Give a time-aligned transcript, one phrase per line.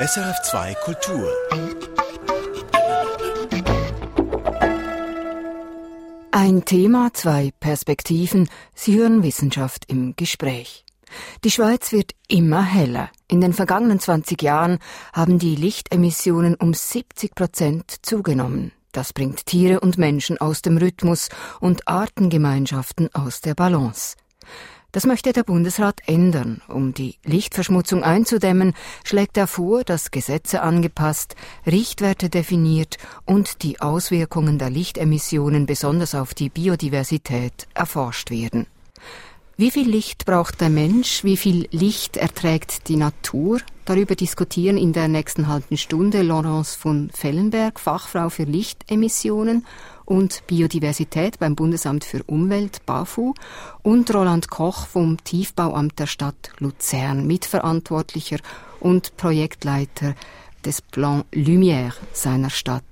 [0.00, 1.30] SRF2 Kultur.
[6.30, 8.48] Ein Thema, zwei Perspektiven.
[8.74, 10.86] Sie hören Wissenschaft im Gespräch.
[11.44, 13.10] Die Schweiz wird immer heller.
[13.28, 14.78] In den vergangenen 20 Jahren
[15.12, 18.72] haben die Lichtemissionen um 70 Prozent zugenommen.
[18.92, 21.28] Das bringt Tiere und Menschen aus dem Rhythmus
[21.60, 24.16] und Artengemeinschaften aus der Balance.
[24.92, 26.62] Das möchte der Bundesrat ändern.
[26.68, 34.58] Um die Lichtverschmutzung einzudämmen, schlägt er vor, dass Gesetze angepasst, Richtwerte definiert und die Auswirkungen
[34.58, 38.66] der Lichtemissionen besonders auf die Biodiversität erforscht werden.
[39.60, 41.22] Wie viel Licht braucht der Mensch?
[41.22, 43.60] Wie viel Licht erträgt die Natur?
[43.84, 49.66] Darüber diskutieren in der nächsten halben Stunde Laurence von Fellenberg, Fachfrau für Lichtemissionen
[50.06, 53.34] und Biodiversität beim Bundesamt für Umwelt BAFU
[53.82, 58.38] und Roland Koch vom Tiefbauamt der Stadt Luzern, Mitverantwortlicher
[58.80, 60.14] und Projektleiter
[60.64, 62.84] des Plan Lumière seiner Stadt.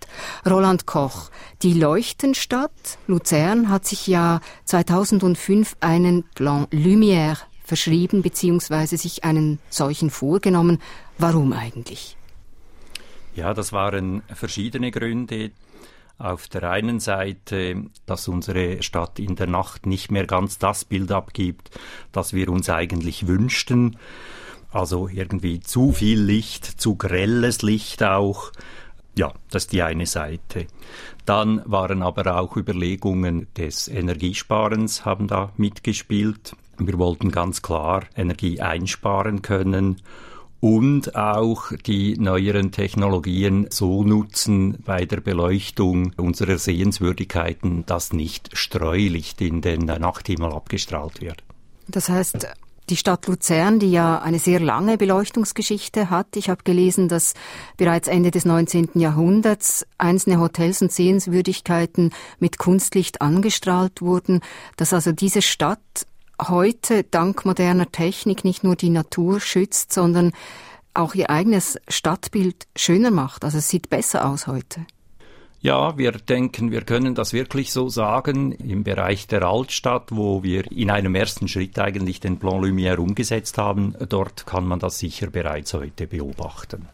[0.47, 1.31] Roland Koch,
[1.63, 8.97] die Leuchtenstadt Luzern hat sich ja 2005 einen Plan Lumière verschrieben bzw.
[8.97, 10.81] sich einen solchen vorgenommen.
[11.19, 12.17] Warum eigentlich?
[13.35, 15.53] Ja, das waren verschiedene Gründe.
[16.19, 21.13] Auf der einen Seite, dass unsere Stadt in der Nacht nicht mehr ganz das Bild
[21.13, 21.71] abgibt,
[22.11, 23.97] das wir uns eigentlich wünschten.
[24.71, 28.53] Also irgendwie zu viel Licht, zu grelles Licht auch.
[29.17, 30.67] Ja, das ist die eine Seite.
[31.25, 36.55] Dann waren aber auch Überlegungen des Energiesparens haben da mitgespielt.
[36.79, 39.97] Wir wollten ganz klar Energie einsparen können
[40.61, 49.41] und auch die neueren Technologien so nutzen bei der Beleuchtung unserer Sehenswürdigkeiten, dass nicht Streulicht
[49.41, 51.43] in den Nachthimmel abgestrahlt wird.
[51.87, 52.49] Das heißt,
[52.91, 56.37] die Stadt Luzern, die ja eine sehr lange Beleuchtungsgeschichte hat.
[56.37, 57.35] Ich habe gelesen, dass
[57.77, 58.91] bereits Ende des 19.
[58.95, 64.41] Jahrhunderts einzelne Hotels und Sehenswürdigkeiten mit Kunstlicht angestrahlt wurden,
[64.77, 65.79] dass also diese Stadt
[66.41, 70.33] heute dank moderner Technik nicht nur die Natur schützt, sondern
[70.95, 73.45] auch ihr eigenes Stadtbild schöner macht.
[73.45, 74.87] Also es sieht besser aus heute.
[75.61, 78.53] Ja, wir denken, wir können das wirklich so sagen.
[78.53, 83.59] Im Bereich der Altstadt, wo wir in einem ersten Schritt eigentlich den Plan Lumière umgesetzt
[83.59, 86.87] haben, dort kann man das sicher bereits heute beobachten.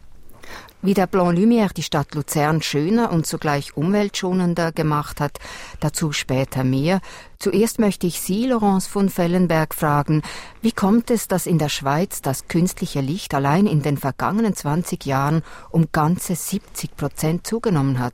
[0.81, 5.39] Wie der Plan Lumière die Stadt Luzern schöner und zugleich umweltschonender gemacht hat,
[5.79, 7.01] dazu später mehr.
[7.37, 10.23] Zuerst möchte ich Sie, Laurence von Fellenberg, fragen,
[10.61, 15.05] wie kommt es, dass in der Schweiz das künstliche Licht allein in den vergangenen 20
[15.05, 18.13] Jahren um ganze 70 Prozent zugenommen hat?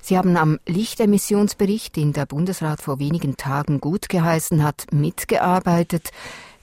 [0.00, 6.10] Sie haben am Lichtemissionsbericht, den der Bundesrat vor wenigen Tagen gut geheißen hat, mitgearbeitet.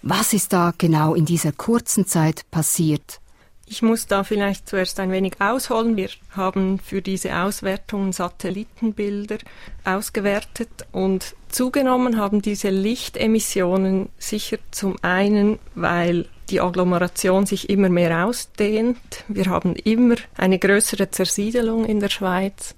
[0.02, 3.20] Was ist da genau in dieser kurzen Zeit passiert?
[3.68, 5.98] Ich muss da vielleicht zuerst ein wenig ausholen.
[5.98, 9.38] Wir haben für diese Auswertungen Satellitenbilder
[9.84, 18.28] ausgewertet und zugenommen haben diese Lichtemissionen sicher zum einen, weil die Agglomeration sich immer mehr
[18.28, 19.00] ausdehnt.
[19.28, 22.76] Wir haben immer eine größere Zersiedelung in der Schweiz,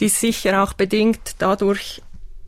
[0.00, 2.02] die sicher auch bedingt dadurch,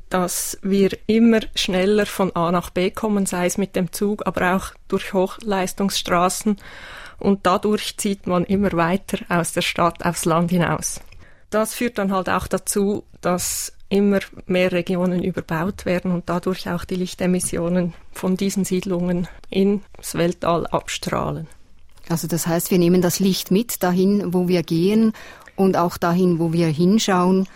[0.08, 4.56] dass wir immer schneller von A nach B kommen, sei es mit dem Zug, aber
[4.56, 6.56] auch durch Hochleistungsstraßen
[7.18, 11.00] und dadurch zieht man immer weiter aus der Stadt aufs Land hinaus.
[11.50, 16.84] Das führt dann halt auch dazu, dass immer mehr Regionen überbaut werden und dadurch auch
[16.84, 21.46] die Lichtemissionen von diesen Siedlungen ins Weltall abstrahlen.
[22.08, 25.12] Also das heißt, wir nehmen das Licht mit dahin, wo wir gehen
[25.56, 27.48] und auch dahin, wo wir hinschauen.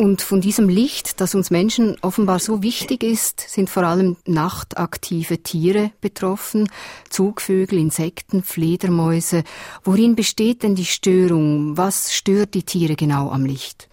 [0.00, 5.42] Und von diesem Licht, das uns Menschen offenbar so wichtig ist, sind vor allem nachtaktive
[5.42, 6.70] Tiere betroffen,
[7.10, 9.42] Zugvögel, Insekten, Fledermäuse.
[9.82, 11.76] Worin besteht denn die Störung?
[11.76, 13.88] Was stört die Tiere genau am Licht?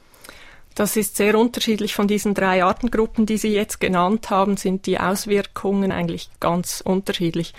[0.75, 4.99] Das ist sehr unterschiedlich von diesen drei Artengruppen, die Sie jetzt genannt haben, sind die
[4.99, 7.53] Auswirkungen eigentlich ganz unterschiedlich.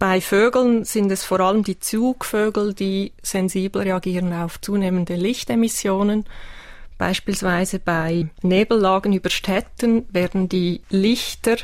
[0.00, 6.24] Bei Vögeln sind es vor allem die Zugvögel, die sensibel reagieren auf zunehmende Lichtemissionen.
[6.96, 11.56] Beispielsweise bei Nebellagen über Städten werden die Lichter,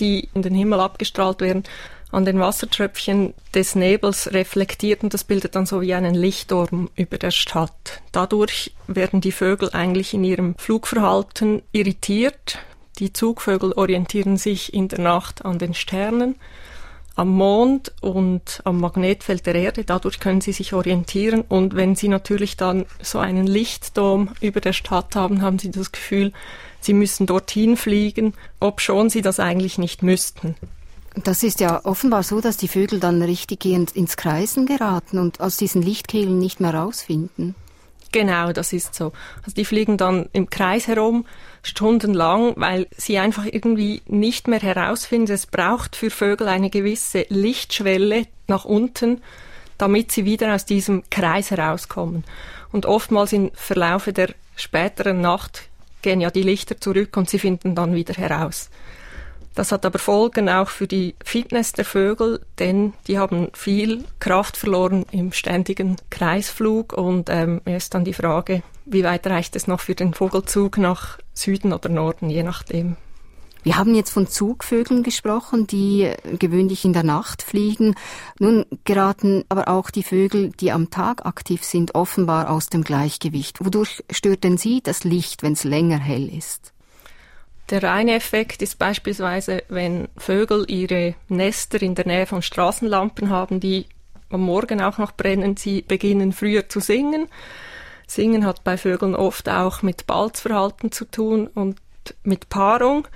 [0.00, 1.62] die in den Himmel abgestrahlt werden,
[2.10, 7.16] an den Wassertröpfchen des Nebels reflektiert und das bildet dann so wie einen Lichturm über
[7.16, 8.02] der Stadt.
[8.10, 12.58] Dadurch werden die Vögel eigentlich in ihrem Flugverhalten irritiert.
[12.98, 16.34] Die Zugvögel orientieren sich in der Nacht an den Sternen
[17.16, 19.84] am Mond und am Magnetfeld der Erde.
[19.84, 21.42] Dadurch können sie sich orientieren.
[21.42, 25.92] Und wenn sie natürlich dann so einen Lichtdom über der Stadt haben, haben sie das
[25.92, 26.32] Gefühl,
[26.80, 30.56] sie müssen dorthin fliegen, obschon sie das eigentlich nicht müssten.
[31.22, 35.56] Das ist ja offenbar so, dass die Vögel dann richtig ins Kreisen geraten und aus
[35.56, 37.54] diesen Lichtkehlen nicht mehr rausfinden.
[38.10, 39.12] Genau, das ist so.
[39.42, 41.24] Also die fliegen dann im Kreis herum
[41.64, 45.32] stundenlang, weil sie einfach irgendwie nicht mehr herausfinden.
[45.32, 49.22] Es braucht für Vögel eine gewisse Lichtschwelle nach unten,
[49.78, 52.24] damit sie wieder aus diesem Kreis herauskommen.
[52.70, 55.68] Und oftmals im Verlaufe der späteren Nacht
[56.02, 58.70] gehen ja die Lichter zurück und sie finden dann wieder heraus.
[59.54, 64.56] Das hat aber Folgen auch für die Fitness der Vögel, denn die haben viel Kraft
[64.56, 69.80] verloren im ständigen Kreisflug und ähm, ist dann die Frage, wie weit reicht es noch
[69.80, 72.96] für den Vogelzug nach Süden oder Norden, je nachdem.
[73.62, 77.94] Wir haben jetzt von Zugvögeln gesprochen, die gewöhnlich in der Nacht fliegen.
[78.38, 83.64] Nun geraten aber auch die Vögel, die am Tag aktiv sind, offenbar aus dem Gleichgewicht.
[83.64, 86.73] Wodurch stört denn sie das Licht, wenn es länger hell ist?
[87.70, 93.58] Der eine Effekt ist beispielsweise, wenn Vögel ihre Nester in der Nähe von Straßenlampen haben,
[93.58, 93.86] die
[94.28, 97.28] am Morgen auch noch brennen, sie beginnen früher zu singen.
[98.06, 101.80] Singen hat bei Vögeln oft auch mit Balzverhalten zu tun und
[102.22, 103.08] mit Paarung.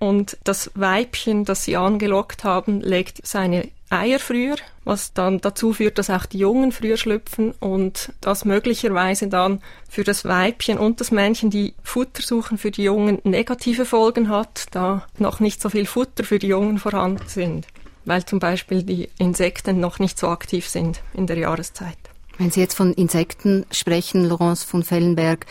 [0.00, 5.98] Und das Weibchen, das sie angelockt haben, legt seine Eier früher, was dann dazu führt,
[5.98, 11.10] dass auch die Jungen früher schlüpfen und das möglicherweise dann für das Weibchen und das
[11.10, 15.86] Männchen, die Futter suchen für die Jungen, negative Folgen hat, da noch nicht so viel
[15.86, 17.66] Futter für die Jungen vorhanden sind,
[18.04, 21.98] weil zum Beispiel die Insekten noch nicht so aktiv sind in der Jahreszeit.
[22.38, 25.46] Wenn Sie jetzt von Insekten sprechen, Laurence von Fellenberg,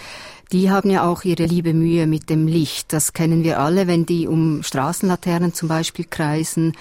[0.54, 2.94] die haben ja auch ihre liebe Mühe mit dem Licht.
[2.94, 6.78] Das kennen wir alle, wenn die um Straßenlaternen zum Beispiel kreisen.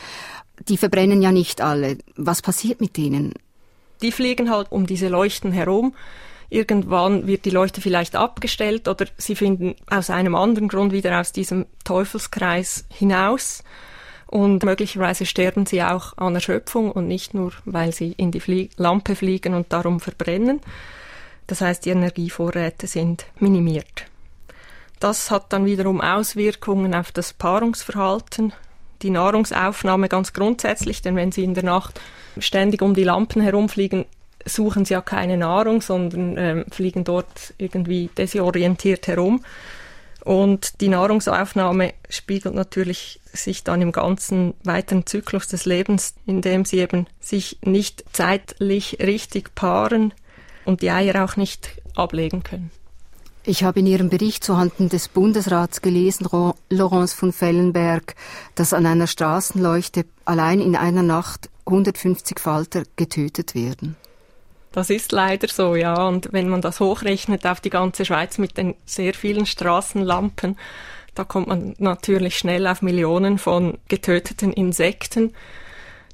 [0.69, 1.99] Die verbrennen ja nicht alle.
[2.17, 3.35] Was passiert mit denen?
[4.03, 5.95] Die fliegen halt um diese Leuchten herum.
[6.49, 11.33] Irgendwann wird die Leuchte vielleicht abgestellt oder sie finden aus einem anderen Grund wieder aus
[11.33, 13.65] diesem Teufelskreis hinaus.
[14.27, 18.71] Und möglicherweise sterben sie auch an Erschöpfung und nicht nur, weil sie in die Flie
[18.77, 20.61] Lampe fliegen und darum verbrennen.
[21.47, 24.07] Das heißt, die Energievorräte sind minimiert.
[24.99, 28.53] Das hat dann wiederum Auswirkungen auf das Paarungsverhalten,
[29.03, 32.01] die Nahrungsaufnahme ganz grundsätzlich, denn wenn sie in der Nacht
[32.39, 34.05] ständig um die Lampen herumfliegen,
[34.45, 39.45] suchen sie ja keine Nahrung, sondern ähm, fliegen dort irgendwie desorientiert herum.
[40.25, 46.79] Und die Nahrungsaufnahme spiegelt natürlich sich dann im ganzen weiteren Zyklus des Lebens, indem sie
[46.79, 50.13] eben sich nicht zeitlich richtig paaren,
[50.67, 52.71] und die Eier auch nicht ablegen können.
[53.49, 56.29] Ich habe in Ihrem Bericht zuhanden des Bundesrats gelesen,
[56.69, 58.17] Laurence von Fellenberg,
[58.57, 63.95] dass an einer Straßenleuchte allein in einer Nacht 150 Falter getötet werden.
[64.73, 66.09] Das ist leider so, ja.
[66.09, 70.59] Und wenn man das hochrechnet auf die ganze Schweiz mit den sehr vielen Straßenlampen,
[71.15, 75.35] da kommt man natürlich schnell auf Millionen von getöteten Insekten.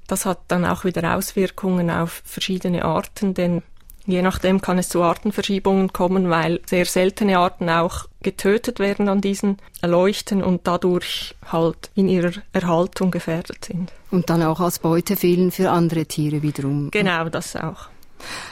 [0.06, 3.62] Das hat dann auch wieder Auswirkungen auf verschiedene Arten, denn
[4.06, 9.20] Je nachdem kann es zu Artenverschiebungen kommen, weil sehr seltene Arten auch getötet werden an
[9.20, 13.92] diesen Leuchten und dadurch halt in ihrer Erhaltung gefährdet sind.
[14.10, 16.90] Und dann auch als Beute fehlen für andere Tiere wiederum.
[16.90, 17.88] Genau, das auch.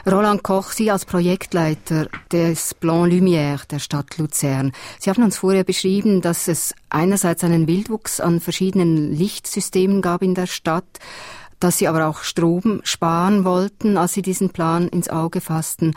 [0.06, 4.72] Roland Koch, Sie als Projektleiter des Blanc Lumière der Stadt Luzern.
[4.98, 10.34] Sie haben uns vorher beschrieben, dass es einerseits einen Wildwuchs an verschiedenen Lichtsystemen gab in
[10.34, 10.98] der Stadt,
[11.60, 15.94] dass Sie aber auch Strom sparen wollten, als Sie diesen Plan ins Auge fassten.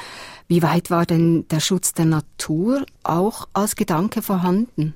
[0.47, 4.93] Wie weit war denn der Schutz der Natur auch als Gedanke vorhanden?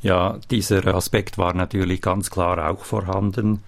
[0.00, 3.62] Ja, dieser Aspekt war natürlich ganz klar auch vorhanden.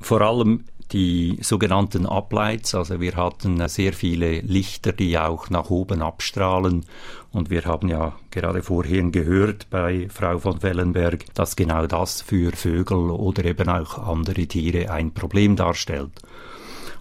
[0.00, 6.02] Vor allem die sogenannten Uplights, also wir hatten sehr viele Lichter, die auch nach oben
[6.02, 6.84] abstrahlen
[7.32, 12.52] und wir haben ja gerade vorhin gehört bei Frau von Wellenberg, dass genau das für
[12.52, 16.12] Vögel oder eben auch andere Tiere ein Problem darstellt.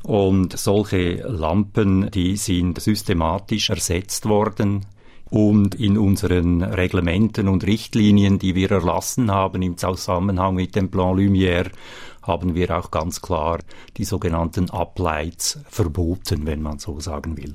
[0.02, 4.86] Und solche Lampen, die sind systematisch ersetzt worden
[5.30, 11.16] und in unseren Reglementen und Richtlinien, die wir erlassen haben im Zusammenhang mit dem Plan
[11.16, 11.72] Lumière,
[12.24, 13.60] haben wir auch ganz klar
[13.98, 17.53] die sogenannten Uplights verboten, wenn man so sagen will.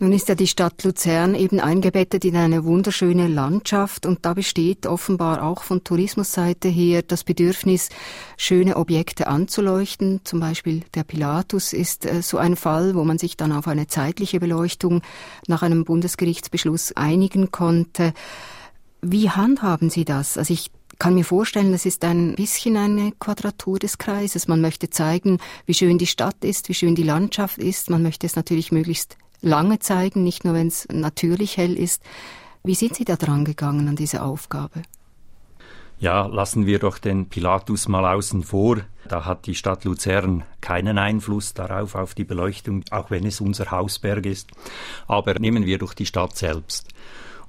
[0.00, 4.86] Nun ist ja die Stadt Luzern eben eingebettet in eine wunderschöne Landschaft und da besteht
[4.86, 7.90] offenbar auch von Tourismusseite her das Bedürfnis,
[8.36, 10.20] schöne Objekte anzuleuchten.
[10.24, 13.86] Zum Beispiel der Pilatus ist äh, so ein Fall, wo man sich dann auf eine
[13.86, 15.02] zeitliche Beleuchtung
[15.46, 18.14] nach einem Bundesgerichtsbeschluss einigen konnte.
[19.00, 20.36] Wie handhaben Sie das?
[20.36, 24.48] Also ich kann mir vorstellen, das ist ein bisschen eine Quadratur des Kreises.
[24.48, 27.90] Man möchte zeigen, wie schön die Stadt ist, wie schön die Landschaft ist.
[27.90, 32.02] Man möchte es natürlich möglichst lange zeigen, nicht nur wenn es natürlich hell ist.
[32.62, 34.82] Wie sind Sie da dran gegangen an diese Aufgabe?
[35.98, 38.78] Ja, lassen wir doch den Pilatus mal außen vor.
[39.08, 43.70] Da hat die Stadt Luzern keinen Einfluss darauf, auf die Beleuchtung, auch wenn es unser
[43.70, 44.50] Hausberg ist.
[45.06, 46.88] Aber nehmen wir doch die Stadt selbst.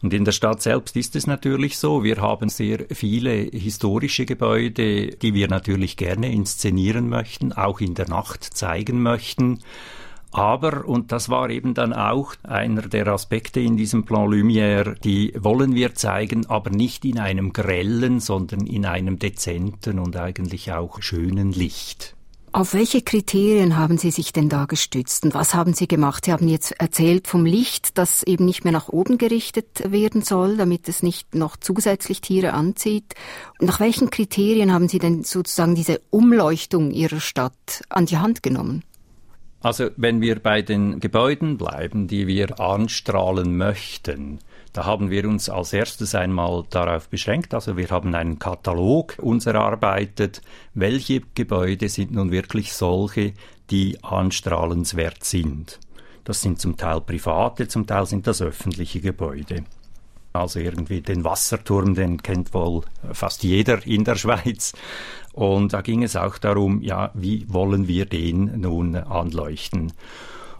[0.02, 5.08] Und in der Stadt selbst ist es natürlich so, wir haben sehr viele historische Gebäude,
[5.08, 9.60] die wir natürlich gerne inszenieren möchten, auch in der Nacht zeigen möchten.
[10.32, 15.34] Aber, und das war eben dann auch einer der Aspekte in diesem Plan Lumière, die
[15.38, 21.02] wollen wir zeigen, aber nicht in einem grellen, sondern in einem dezenten und eigentlich auch
[21.02, 22.16] schönen Licht.
[22.56, 26.24] Auf welche Kriterien haben Sie sich denn da gestützt und was haben Sie gemacht?
[26.24, 30.56] Sie haben jetzt erzählt vom Licht, das eben nicht mehr nach oben gerichtet werden soll,
[30.56, 33.14] damit es nicht noch zusätzlich Tiere anzieht.
[33.60, 38.86] nach welchen Kriterien haben Sie denn sozusagen diese Umleuchtung Ihrer Stadt an die Hand genommen?
[39.60, 44.40] Also wenn wir bei den Gebäuden bleiben, die wir anstrahlen möchten,
[44.75, 49.46] da haben wir uns als erstes einmal darauf beschränkt, also wir haben einen Katalog uns
[49.46, 50.41] erarbeitet,
[50.74, 53.32] welche Gebäude sind nun wirklich solche,
[53.72, 55.79] die anstrahlenswert sind.
[56.25, 59.63] Das sind zum Teil private, zum Teil sind das öffentliche Gebäude.
[60.34, 62.82] Also irgendwie den Wasserturm, den kennt wohl
[63.13, 64.74] fast jeder in der Schweiz.
[65.32, 69.94] Und da ging es auch darum, ja, wie wollen wir den nun anleuchten?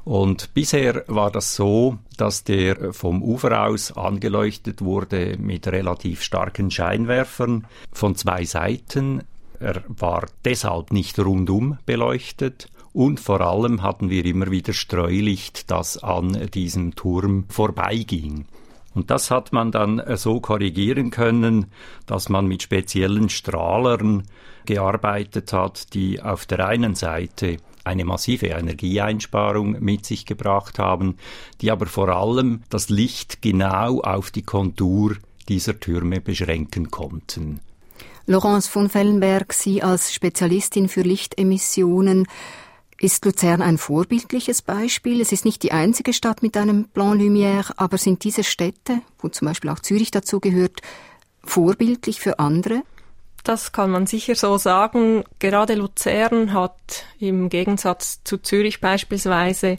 [0.06, 6.70] Und bisher war das so, dass der vom Ufer aus angeleuchtet wurde mit relativ starken
[6.70, 9.24] Scheinwerfern von zwei Seiten.
[9.60, 16.02] Er war deshalb nicht rundum beleuchtet und vor allem hatten wir immer wieder Streulicht, das
[16.04, 18.46] an diesem Turm vorbeiging.
[18.94, 21.66] Und das hat man dann so korrigieren können,
[22.06, 24.24] dass man mit speziellen Strahlern
[24.66, 31.18] gearbeitet hat, die auf der einen Seite eine massive Energieeinsparung mit sich gebracht haben,
[31.62, 35.16] die aber vor allem das Licht genau auf die Kontur
[35.48, 37.60] dieser Türme beschränken konnten.
[38.26, 42.28] Laurence von Fellenberg, Sie als Spezialistin für Lichtemissionen,
[43.00, 45.22] ist Luzern ein vorbildliches Beispiel?
[45.22, 49.28] Es ist nicht die einzige Stadt mit einem Plan Lumière, aber sind diese Städte, wo
[49.28, 50.82] zum Beispiel auch Zürich dazugehört,
[51.44, 52.84] vorbildlich für andere?
[53.46, 55.24] Das kann man sicher so sagen.
[55.38, 59.78] Gerade Luzern hat im Gegensatz zu Zürich beispielsweise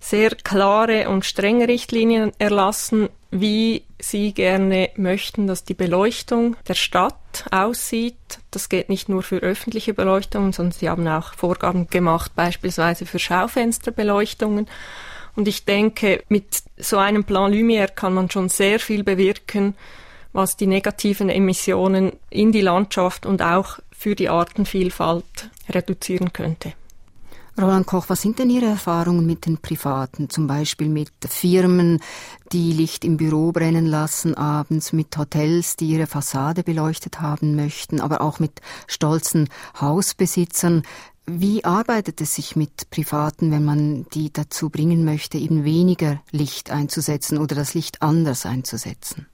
[0.00, 7.46] sehr klare und strenge Richtlinien erlassen, wie sie gerne möchten, dass die Beleuchtung der Stadt
[7.52, 8.40] aussieht.
[8.50, 13.20] Das geht nicht nur für öffentliche Beleuchtungen, sondern sie haben auch Vorgaben gemacht, beispielsweise für
[13.20, 14.66] Schaufensterbeleuchtungen.
[15.36, 19.76] Und ich denke, mit so einem Plan Lumière kann man schon sehr viel bewirken,
[20.32, 26.74] was die negativen Emissionen in die Landschaft und auch für die Artenvielfalt reduzieren könnte.
[27.60, 32.00] Roland Koch, was sind denn Ihre Erfahrungen mit den Privaten, zum Beispiel mit Firmen,
[32.52, 38.00] die Licht im Büro brennen lassen abends, mit Hotels, die ihre Fassade beleuchtet haben möchten,
[38.00, 39.48] aber auch mit stolzen
[39.80, 40.84] Hausbesitzern?
[41.26, 46.70] Wie arbeitet es sich mit Privaten, wenn man die dazu bringen möchte, eben weniger Licht
[46.70, 49.26] einzusetzen oder das Licht anders einzusetzen?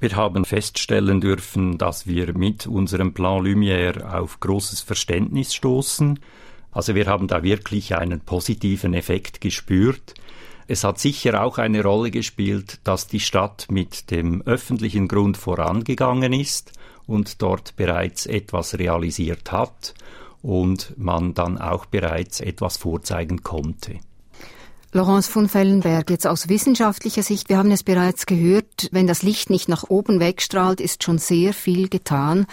[0.00, 6.20] Wir haben feststellen dürfen, dass wir mit unserem Plan Lumière auf großes Verständnis stoßen.
[6.70, 10.14] Also wir haben da wirklich einen positiven Effekt gespürt.
[10.68, 16.32] Es hat sicher auch eine Rolle gespielt, dass die Stadt mit dem öffentlichen Grund vorangegangen
[16.32, 16.72] ist
[17.08, 19.94] und dort bereits etwas realisiert hat
[20.42, 23.98] und man dann auch bereits etwas vorzeigen konnte.
[24.92, 29.50] Laurence von Fellenberg, jetzt aus wissenschaftlicher Sicht, wir haben es bereits gehört, wenn das Licht
[29.50, 32.46] nicht nach oben wegstrahlt, ist schon sehr viel getan.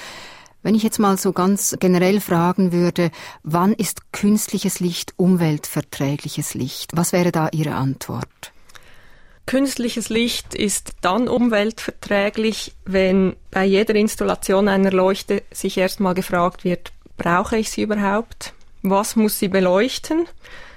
[0.61, 3.11] Wenn ich jetzt mal so ganz generell fragen würde,
[3.43, 6.91] wann ist künstliches Licht umweltverträgliches Licht?
[6.93, 8.27] Was wäre da Ihre Antwort?
[9.45, 16.91] Künstliches Licht ist dann umweltverträglich, wenn bei jeder Installation einer Leuchte sich erstmal gefragt wird,
[17.15, 18.53] brauche ich sie überhaupt?
[18.81, 20.27] Was muss sie beleuchten?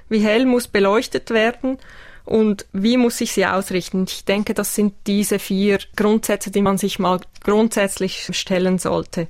[0.09, 1.79] Wie hell muss beleuchtet werden?
[2.25, 4.05] Und wie muss ich sie ausrichten?
[4.07, 9.29] Ich denke, das sind diese vier Grundsätze, die man sich mal grundsätzlich stellen sollte.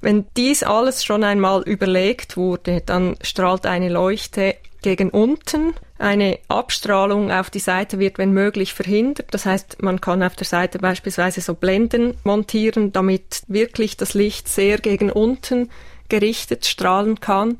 [0.00, 5.74] Wenn dies alles schon einmal überlegt wurde, dann strahlt eine Leuchte gegen unten.
[5.98, 9.28] Eine Abstrahlung auf die Seite wird, wenn möglich, verhindert.
[9.32, 14.48] Das heißt, man kann auf der Seite beispielsweise so Blenden montieren, damit wirklich das Licht
[14.48, 15.70] sehr gegen unten
[16.08, 17.58] gerichtet strahlen kann.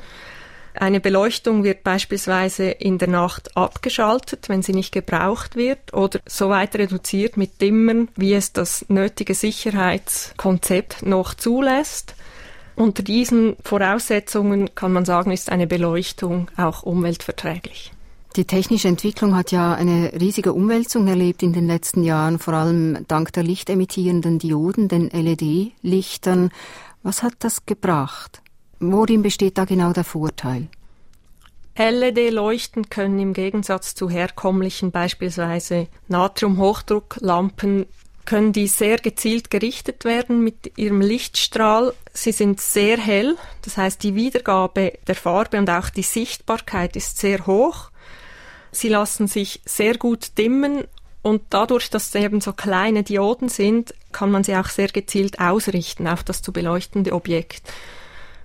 [0.81, 6.51] Eine Beleuchtung wird beispielsweise in der Nacht abgeschaltet, wenn sie nicht gebraucht wird, oder so
[6.51, 12.15] weit reduziert mit Dimmern, wie es das nötige Sicherheitskonzept noch zulässt.
[12.77, 17.91] Unter diesen Voraussetzungen kann man sagen, ist eine Beleuchtung auch umweltverträglich.
[18.37, 23.05] Die technische Entwicklung hat ja eine riesige Umwälzung erlebt in den letzten Jahren, vor allem
[23.09, 26.51] dank der lichtemittierenden Dioden, den LED-Lichtern.
[27.03, 28.43] Was hat das gebracht?
[28.81, 30.69] Worin besteht da genau der Vorteil?
[31.77, 37.87] LED-Leuchten können im Gegensatz zu herkömmlichen beispielsweise Natrium-Hochdrucklampen
[38.29, 41.95] können die sehr gezielt gerichtet werden mit ihrem Lichtstrahl.
[42.13, 47.17] Sie sind sehr hell, das heißt die Wiedergabe der Farbe und auch die Sichtbarkeit ist
[47.17, 47.91] sehr hoch.
[48.71, 50.85] Sie lassen sich sehr gut dimmen
[51.23, 55.41] und dadurch, dass sie eben so kleine Dioden sind, kann man sie auch sehr gezielt
[55.41, 57.63] ausrichten auf das zu beleuchtende Objekt.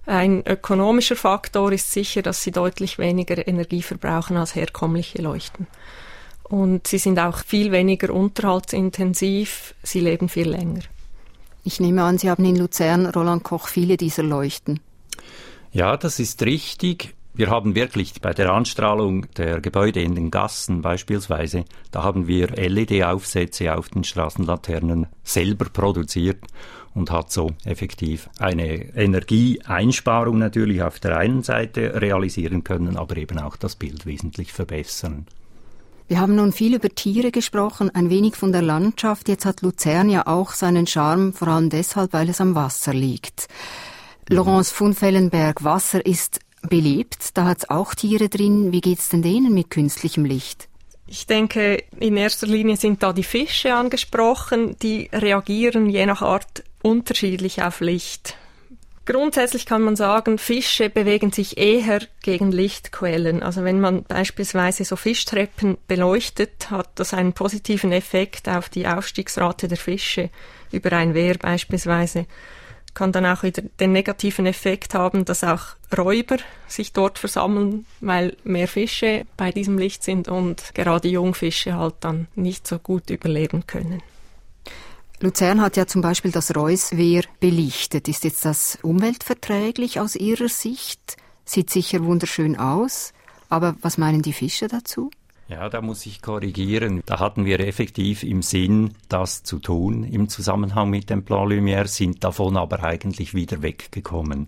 [0.06, 5.68] Ein ökonomischer Faktor ist sicher, dass sie deutlich weniger Energie verbrauchen als herkömmliche Leuchten.
[6.44, 10.82] Und sie sind auch viel weniger unterhaltsintensiv, sie leben viel länger.
[11.64, 14.82] Ich nehme an, Sie haben in Luzern, Roland Koch, viele dieser Leuchten.
[15.72, 17.16] Ja, das ist richtig.
[17.34, 22.50] Wir haben wirklich bei der Anstrahlung der Gebäude in den Gassen beispielsweise, da haben wir
[22.50, 26.44] LED-Aufsätze auf den Straßenlaternen selber produziert
[26.94, 33.40] und hat so effektiv eine Energieeinsparung natürlich auf der einen Seite realisieren können, aber eben
[33.40, 35.26] auch das Bild wesentlich verbessern.
[36.08, 39.30] Wir haben nun viel über Tiere gesprochen, ein wenig von der Landschaft.
[39.30, 43.48] Jetzt hat Luzern ja auch seinen Charme, vor allem deshalb, weil es am Wasser liegt.
[44.30, 44.36] Mhm.
[44.36, 48.72] Laurence von Fellenberg, Wasser ist belebt, da hat es auch Tiere drin.
[48.72, 50.70] Wie geht's denn denen mit künstlichem Licht?
[51.08, 56.64] Ich denke, in erster Linie sind da die Fische angesprochen, die reagieren je nach Art
[56.84, 58.38] unterschiedlich auf Licht.
[59.06, 63.44] Grundsätzlich kann man sagen, Fische bewegen sich eher gegen Lichtquellen.
[63.44, 69.68] Also wenn man beispielsweise so Fischtreppen beleuchtet, hat das einen positiven Effekt auf die Aufstiegsrate
[69.68, 70.30] der Fische
[70.72, 72.28] über ein Wehr beispielsweise.
[72.94, 76.38] Kann dann auch wieder den negativen Effekt haben, dass auch Räuber
[76.68, 82.28] sich dort versammeln, weil mehr Fische bei diesem Licht sind und gerade Jungfische halt dann
[82.36, 84.02] nicht so gut überleben können.
[85.20, 88.08] Luzern hat ja zum Beispiel das Reuswehr belichtet.
[88.08, 91.18] Ist jetzt das umweltverträglich aus Ihrer Sicht?
[91.46, 93.14] Sieht sicher wunderschön aus.
[93.50, 95.12] Aber was meinen die Fische dazu?
[95.48, 97.04] Ja, da muss ich korrigieren.
[97.06, 101.88] Da hatten wir effektiv im Sinn, das zu tun im Zusammenhang mit dem Plan Lumière,
[101.88, 104.48] sind davon aber eigentlich wieder weggekommen.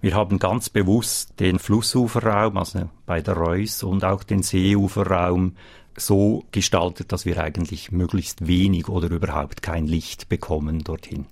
[0.00, 5.54] Wir haben ganz bewusst den Flussuferraum, also bei der Reus und auch den Seeuferraum
[5.96, 11.26] so gestaltet, dass wir eigentlich möglichst wenig oder überhaupt kein Licht bekommen dorthin.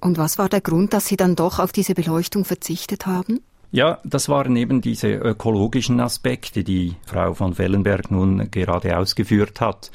[0.00, 3.40] Und was war der Grund, dass Sie dann doch auf diese Beleuchtung verzichtet haben?
[3.72, 9.92] Ja, das waren eben diese ökologischen Aspekte, die Frau von Wellenberg nun gerade ausgeführt hat.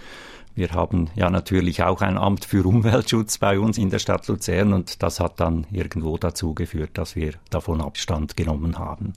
[0.53, 4.71] Wir haben ja natürlich auch ein Amt für Umweltschutz bei uns in der Stadt Luzern
[4.71, 9.13] und das hat dann irgendwo dazu geführt, dass wir davon Abstand genommen haben.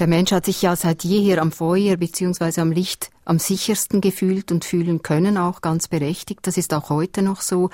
[0.00, 2.62] Der Mensch hat sich ja seit jeher am Feuer bzw.
[2.62, 6.40] am Licht am sichersten gefühlt und fühlen können, auch ganz berechtigt.
[6.44, 7.68] Das ist auch heute noch so.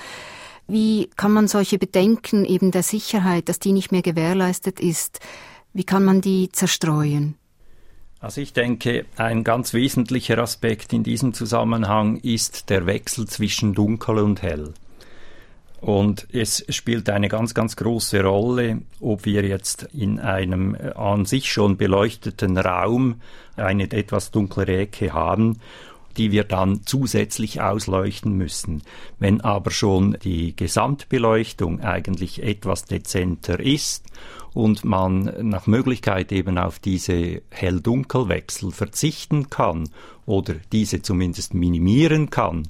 [0.67, 5.21] Wie kann man solche Bedenken eben der Sicherheit, dass die nicht mehr gewährleistet ist,
[5.73, 7.37] wie kann man die zerstreuen?
[8.19, 14.19] Also ich denke, ein ganz wesentlicher Aspekt in diesem Zusammenhang ist der Wechsel zwischen dunkel
[14.19, 14.75] und hell.
[15.81, 21.27] Und es spielt eine ganz, ganz große Rolle, ob wir jetzt in einem äh, an
[21.27, 23.21] sich schon beleuchteten Raum
[23.57, 25.59] eine etwas dunklere Ecke haben,
[26.17, 28.83] die wir dann zusätzlich ausleuchten müssen.
[29.19, 34.07] Wenn aber schon die Gesamtbeleuchtung eigentlich etwas dezenter ist
[34.55, 39.91] und man nach Möglichkeit eben auf diese Hell-Dunkel-Wechsel verzichten kann
[40.25, 42.69] oder diese zumindest minimieren kann,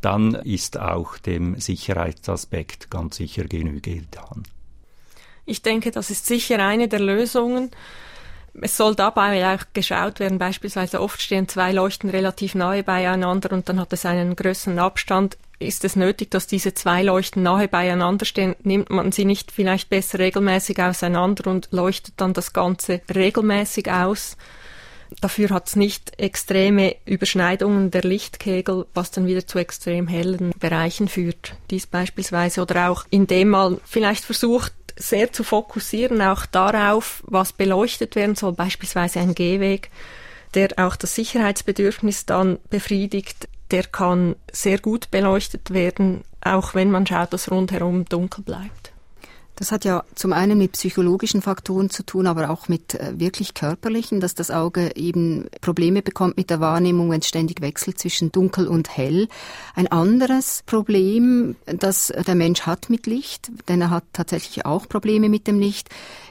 [0.00, 4.44] dann ist auch dem Sicherheitsaspekt ganz sicher Genüge getan.
[5.44, 7.70] Ich denke, das ist sicher eine der Lösungen.
[8.60, 13.68] Es soll dabei auch geschaut werden, beispielsweise oft stehen zwei Leuchten relativ nahe beieinander und
[13.68, 15.38] dann hat es einen größeren Abstand.
[15.58, 18.56] Ist es nötig, dass diese zwei Leuchten nahe beieinander stehen?
[18.62, 24.36] Nimmt man sie nicht vielleicht besser regelmäßig auseinander und leuchtet dann das Ganze regelmäßig aus?
[25.20, 31.08] Dafür hat es nicht extreme Überschneidungen der Lichtkegel, was dann wieder zu extrem hellen Bereichen
[31.08, 31.54] führt.
[31.70, 38.16] Dies beispielsweise oder auch indem man vielleicht versucht, sehr zu fokussieren, auch darauf, was beleuchtet
[38.16, 39.90] werden soll, beispielsweise ein Gehweg,
[40.54, 47.06] der auch das Sicherheitsbedürfnis dann befriedigt, der kann sehr gut beleuchtet werden, auch wenn man
[47.06, 48.92] schaut, dass rundherum dunkel bleibt.
[49.58, 53.54] Das hat ja zum einen mit psychologischen Faktoren zu tun, aber auch mit äh, wirklich
[53.54, 58.30] körperlichen, dass das Auge eben Probleme bekommt mit der Wahrnehmung, wenn es ständig wechselt zwischen
[58.30, 59.26] dunkel und hell.
[59.74, 65.28] Ein anderes Problem, das der Mensch hat mit Licht, denn er hat tatsächlich auch Probleme
[65.28, 65.88] mit dem Licht,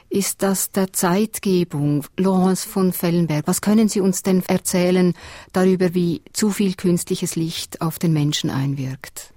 [0.08, 2.06] ist das der Zeitgebung.
[2.16, 5.12] Laurence von Fellenberg, was können Sie uns denn erzählen
[5.52, 9.34] darüber, wie zu viel künstliches Licht auf den Menschen einwirkt?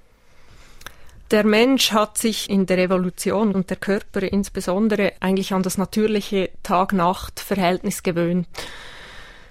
[1.32, 6.50] Der Mensch hat sich in der Evolution und der Körper insbesondere eigentlich an das natürliche
[6.62, 8.50] Tag-Nacht-Verhältnis gewöhnt.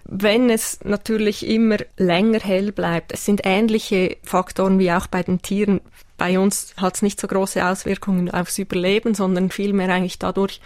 [0.05, 5.41] Wenn es natürlich immer länger hell bleibt, es sind ähnliche Faktoren wie auch bei den
[5.41, 5.81] Tieren.
[6.19, 10.61] Bei uns hat es nicht so große Auswirkungen aufs Überleben, sondern vielmehr eigentlich dadurch,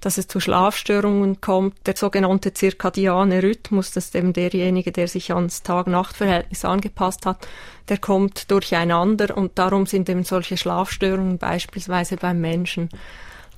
[0.00, 1.74] dass es zu Schlafstörungen kommt.
[1.86, 7.46] Der sogenannte zirkadiane Rhythmus, das ist eben derjenige, der sich ans Tag-Nacht-Verhältnis angepasst hat,
[7.88, 12.88] der kommt durcheinander und darum sind eben solche Schlafstörungen beispielsweise beim Menschen,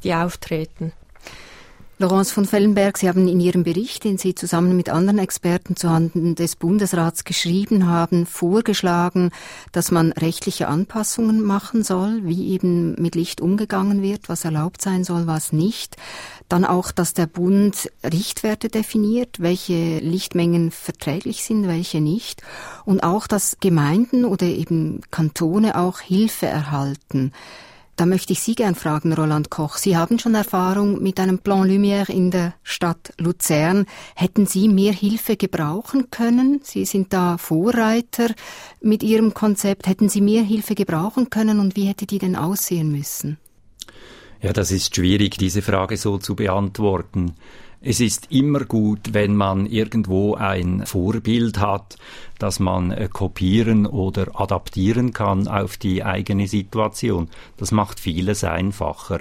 [0.03, 0.93] die auftreten.
[2.03, 6.35] Laurence von Fellenberg, Sie haben in Ihrem Bericht, den Sie zusammen mit anderen Experten zuhanden
[6.35, 9.31] des Bundesrats geschrieben haben, vorgeschlagen,
[9.71, 15.05] dass man rechtliche Anpassungen machen soll, wie eben mit Licht umgegangen wird, was erlaubt sein
[15.05, 15.97] soll, was nicht.
[16.49, 22.43] Dann auch, dass der Bund Richtwerte definiert, welche Lichtmengen verträglich sind, welche nicht.
[22.85, 27.33] Und auch, dass Gemeinden oder eben Kantone auch Hilfe erhalten.
[27.97, 29.77] Da möchte ich Sie gern fragen, Roland Koch.
[29.77, 33.85] Sie haben schon Erfahrung mit einem Plan Lumière in der Stadt Luzern.
[34.17, 36.61] Hätten Sie mehr Hilfe gebrauchen können?
[36.63, 38.29] Sie sind da Vorreiter
[38.81, 39.87] mit Ihrem Konzept.
[39.87, 43.37] Hätten Sie mehr Hilfe gebrauchen können und wie hätte die denn aussehen müssen?
[44.41, 47.35] Ja, das ist schwierig, diese Frage so zu beantworten.
[47.85, 51.97] Es ist immer gut, wenn man irgendwo ein Vorbild hat,
[52.39, 57.29] das man äh, kopieren oder adaptieren kann auf die eigene Situation.
[57.57, 59.19] Das macht vieles einfacher.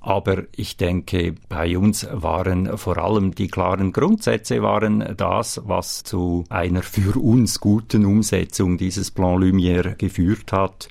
[0.00, 6.44] Aber ich denke, bei uns waren vor allem die klaren Grundsätze waren das, was zu
[6.48, 10.88] einer für uns guten Umsetzung dieses Plan Lumière geführt hat.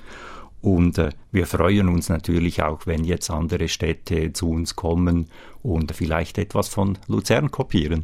[0.61, 5.27] Und äh, wir freuen uns natürlich auch, wenn jetzt andere Städte zu uns kommen
[5.61, 8.03] und vielleicht etwas von Luzern kopieren.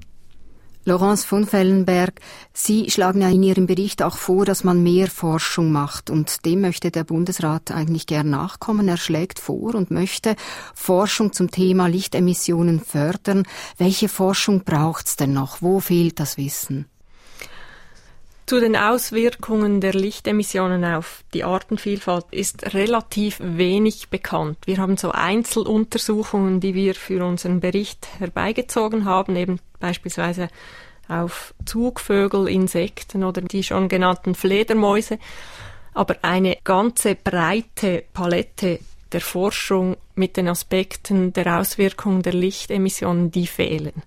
[0.88, 2.20] Laurence von Fellenberg,
[2.54, 6.62] Sie schlagen ja in Ihrem Bericht auch vor, dass man mehr Forschung macht und dem
[6.62, 8.88] möchte der Bundesrat eigentlich gern nachkommen.
[8.88, 10.36] Er schlägt vor und möchte
[10.76, 13.48] Forschung zum Thema Lichtemissionen fördern.
[13.80, 15.64] Welche Forschung braucht's denn noch?
[15.64, 16.86] Wo fehlt das Wissen?
[18.48, 24.60] Zu den Auswirkungen der Lichtemissionen auf die Artenvielfalt ist relativ wenig bekannt.
[24.66, 30.50] Wir haben so Einzeluntersuchungen, die wir für unseren Bericht herbeigezogen haben, eben beispielsweise
[31.08, 35.18] auf Zugvögel, Insekten oder die schon genannten Fledermäuse.
[35.96, 38.78] Aber eine ganze breite Palette
[39.12, 44.04] der Forschung mit den Aspekten der Auswirkungen der Lichtemissionen, die fehlen.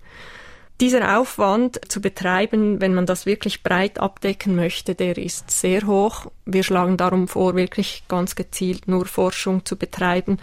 [0.80, 6.26] Dieser Aufwand zu betreiben, wenn man das wirklich breit abdecken möchte, der ist sehr hoch.
[6.46, 10.38] Wir schlagen darum vor, wirklich ganz gezielt nur Forschung zu betreiben,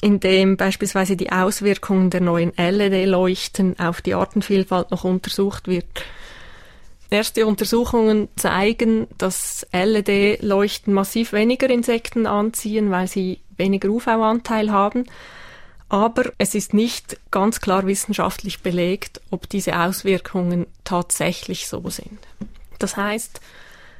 [0.00, 6.04] indem beispielsweise die Auswirkungen der neuen LED-Leuchten auf die Artenvielfalt noch untersucht wird.
[7.10, 15.04] Erste Untersuchungen zeigen, dass LED-Leuchten massiv weniger Insekten anziehen, weil sie weniger UV-Anteil haben.
[15.90, 22.20] Aber es ist nicht ganz klar wissenschaftlich belegt, ob diese Auswirkungen tatsächlich so sind.
[22.78, 23.40] Das heißt,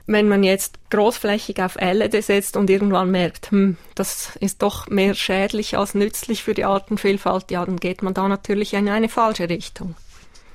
[0.07, 5.15] wenn man jetzt großflächig auf LED setzt und irgendwann merkt, hm, das ist doch mehr
[5.15, 9.49] schädlich als nützlich für die Artenvielfalt, ja, dann geht man da natürlich in eine falsche
[9.49, 9.97] Richtung.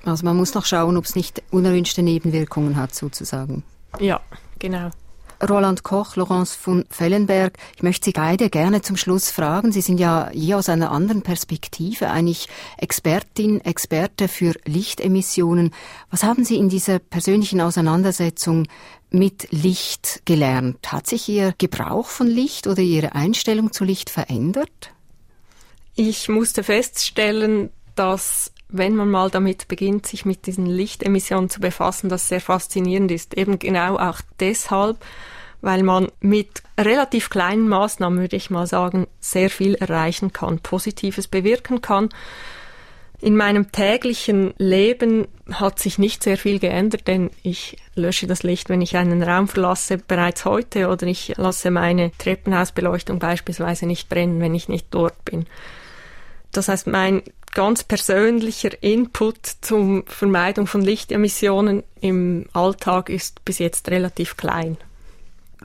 [0.06, 3.64] Also man muss noch schauen, ob es nicht unerwünschte Nebenwirkungen hat, sozusagen.
[4.00, 4.22] Ja,
[4.58, 4.92] genau.
[5.42, 7.58] Roland Koch, Laurence von Fellenberg.
[7.76, 9.72] Ich möchte Sie beide gerne zum Schluss fragen.
[9.72, 15.72] Sie sind ja je aus einer anderen Perspektive eigentlich Expertin, Experte für Lichtemissionen.
[16.12, 18.68] Was haben Sie in dieser persönlichen Auseinandersetzung
[19.10, 20.92] mit Licht gelernt?
[20.92, 24.92] Hat sich Ihr Gebrauch von Licht oder Ihre Einstellung zu Licht verändert?
[25.96, 32.10] Ich musste feststellen, dass wenn man mal damit beginnt, sich mit diesen Lichtemissionen zu befassen,
[32.10, 33.36] das sehr faszinierend ist.
[33.36, 34.98] Eben genau auch deshalb,
[35.62, 41.28] weil man mit relativ kleinen Maßnahmen, würde ich mal sagen, sehr viel erreichen kann, Positives
[41.28, 42.10] bewirken kann.
[43.22, 48.70] In meinem täglichen Leben hat sich nicht sehr viel geändert, denn ich lösche das Licht,
[48.70, 54.42] wenn ich einen Raum verlasse, bereits heute oder ich lasse meine Treppenhausbeleuchtung beispielsweise nicht brennen,
[54.42, 55.46] wenn ich nicht dort bin.
[56.52, 57.24] Das heißt, mein
[57.56, 64.78] ganz persönlicher Input zur Vermeidung von Lichtemissionen im Alltag ist bis jetzt relativ klein.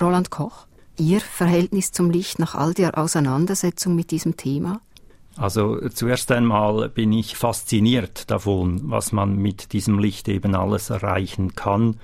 [0.01, 4.81] Roland Koch, Ihr Verhältnis zum Licht nach all der Auseinandersetzung mit diesem Thema?
[5.37, 11.55] Also zuerst einmal bin ich fasziniert davon, was man mit diesem Licht eben alles erreichen
[11.55, 11.99] kann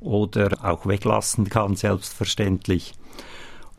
[0.00, 2.94] oder auch weglassen kann, selbstverständlich.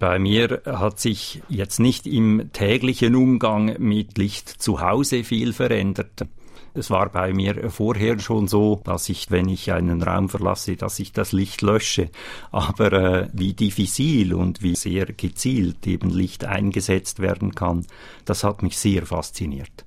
[0.04, 6.28] Bei mir hat sich jetzt nicht im täglichen Umgang mit Licht zu Hause viel verändert.
[6.74, 11.00] Es war bei mir vorher schon so, dass ich, wenn ich einen Raum verlasse, dass
[11.00, 12.10] ich das Licht lösche.
[12.52, 17.86] Aber äh, wie diffizil und wie sehr gezielt eben Licht eingesetzt werden kann,
[18.26, 19.86] das hat mich sehr fasziniert.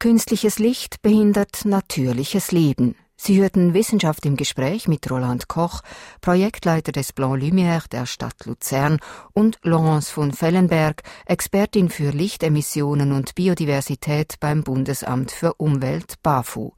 [0.00, 2.96] Künstliches Licht behindert natürliches Leben.
[3.20, 5.82] Sie hörten Wissenschaft im Gespräch mit Roland Koch,
[6.20, 9.00] Projektleiter des Blanc Lumière der Stadt Luzern
[9.34, 16.70] und Laurence von Fellenberg, Expertin für Lichtemissionen und Biodiversität beim Bundesamt für Umwelt BAFU.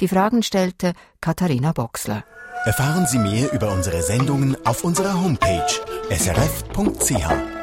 [0.00, 2.24] Die Fragen stellte Katharina Boxler.
[2.64, 5.66] Erfahren Sie mehr über unsere Sendungen auf unserer Homepage
[6.10, 7.61] srf.ch.